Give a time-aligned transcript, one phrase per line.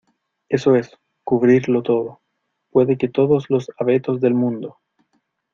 [0.49, 2.21] eso es, cubrirlo todo.
[2.71, 4.77] puede que todos los abetos del mundo